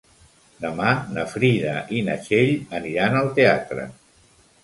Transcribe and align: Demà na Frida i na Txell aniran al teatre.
Demà 0.61 0.93
na 1.17 1.25
Frida 1.33 1.75
i 1.99 2.01
na 2.09 2.15
Txell 2.23 2.49
aniran 2.79 3.17
al 3.19 3.29
teatre. 3.41 3.87